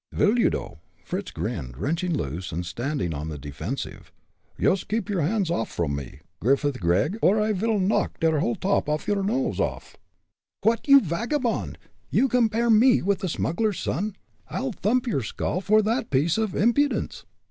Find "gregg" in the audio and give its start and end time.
6.79-7.19